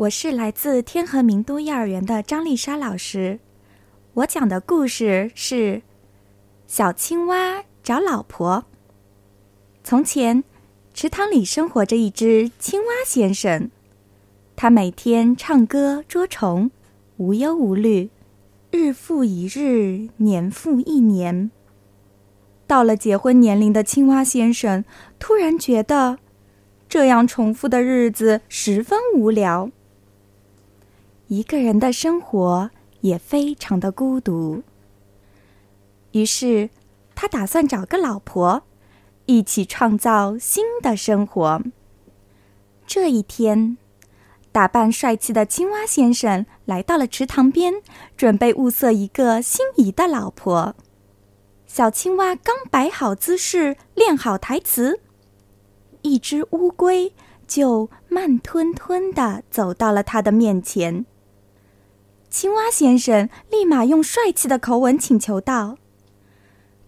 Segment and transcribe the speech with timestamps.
[0.00, 3.38] 我是来自天河名都幼儿园的张丽莎老师。
[4.14, 5.74] 我讲的故事是
[6.66, 8.64] 《小青蛙找老婆》。
[9.84, 10.42] 从前，
[10.94, 13.70] 池塘里生活着一只青蛙先生，
[14.56, 16.70] 他每天唱歌捉虫，
[17.18, 18.08] 无忧无虑，
[18.70, 21.50] 日复一日，年复一年。
[22.66, 24.82] 到了结婚年龄的青蛙先生，
[25.18, 26.16] 突然觉得
[26.88, 29.70] 这样重复的日子十分无聊。
[31.30, 32.70] 一个人的生活
[33.02, 34.64] 也非常的孤独，
[36.10, 36.70] 于是
[37.14, 38.64] 他打算找个老婆，
[39.26, 41.62] 一起创造新的生活。
[42.84, 43.78] 这一天，
[44.50, 47.74] 打扮帅气的青蛙先生来到了池塘边，
[48.16, 50.74] 准备物色一个心仪的老婆。
[51.64, 54.98] 小青蛙刚摆好姿势，练好台词，
[56.02, 57.14] 一只乌龟
[57.46, 61.06] 就慢吞吞的走到了他的面前。
[62.30, 65.76] 青蛙先生立马用帅气的口吻请求道：“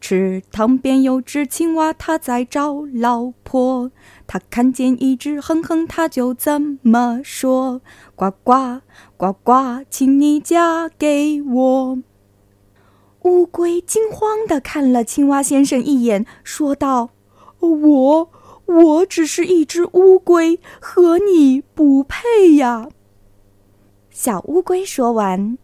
[0.00, 3.91] 池塘边有只青蛙，它在找老婆。
[4.28, 7.81] 它看见一只哼哼，它就这么说：
[8.14, 8.83] 呱呱
[9.16, 11.98] 呱呱，请你嫁给我。”
[13.22, 17.11] 乌龟惊慌的看了青蛙先生一眼，说道
[17.59, 18.31] ：“我
[18.66, 22.88] 我只是一只乌龟，和你不配呀。”
[24.12, 25.56] 小乌龟说完，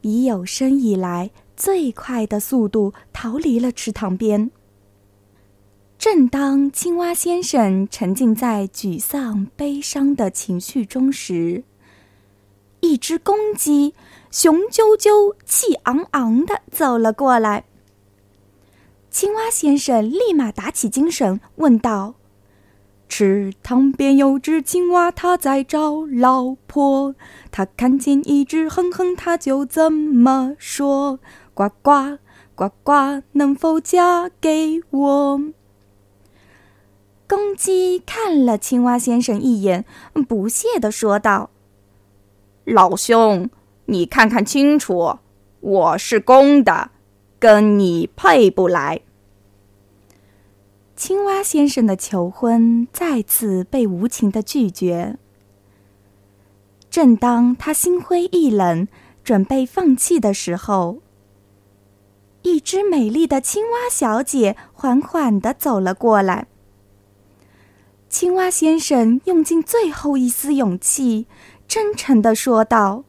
[0.00, 4.50] 以有生以来最快的速度逃离了池塘边。
[5.96, 11.62] 正当青蛙先生沉浸在沮丧、悲伤的情绪中时，
[12.80, 13.94] 一只公鸡
[14.32, 17.64] 雄赳赳、气昂昂的走了过来。
[19.12, 22.16] 青蛙先生立马打起精神，问道。
[23.14, 27.14] 池塘边有只青蛙，它在找老婆。
[27.50, 31.20] 它看见一只哼哼，它就怎么说：
[31.52, 32.16] 呱呱
[32.54, 35.40] 呱呱，能否嫁给我？
[37.28, 39.84] 公鸡看了青蛙先生一眼，
[40.26, 41.50] 不屑地说道
[42.64, 43.50] ：“老兄，
[43.84, 45.18] 你看看清楚，
[45.60, 46.90] 我是公的，
[47.38, 49.02] 跟你配不来。”
[51.04, 55.18] 青蛙先生的求婚再次被无情的拒绝。
[56.88, 58.86] 正当他心灰意冷、
[59.24, 61.00] 准备放弃的时候，
[62.42, 66.46] 一只美丽的青蛙小姐缓缓的走了过来。
[68.08, 71.26] 青蛙先生用尽最后一丝勇气，
[71.66, 73.02] 真诚的说道：“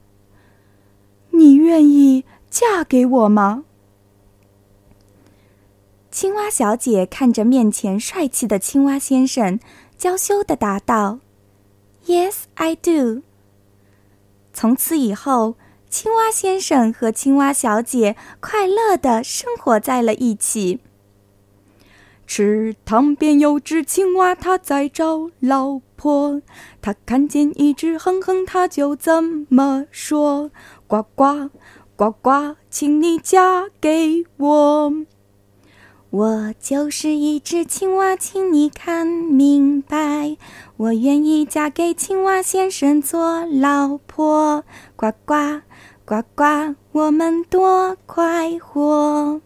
[1.29, 3.65] 你愿意嫁给我吗？”
[6.13, 9.59] 青蛙小姐看着面前帅气的青蛙先生，
[9.97, 11.17] 娇羞的答道
[12.05, 13.23] ：“Yes, I do。”
[14.53, 15.55] 从此以后，
[15.89, 20.81] 青蛙先生和青蛙小姐快乐的生活在了一起。
[22.27, 26.43] 池塘边有只青蛙，它在找老婆。
[26.79, 30.51] 它看见一只哼哼，它就怎么说
[30.85, 31.49] ：“呱呱
[31.95, 34.93] 呱呱，请你嫁给我。”
[36.13, 40.37] 我就是一只青蛙，请你看明白，
[40.77, 44.63] 我愿意嫁给青蛙先生做老婆。
[44.95, 45.61] 呱呱
[46.05, 49.41] 呱呱，我们多快活！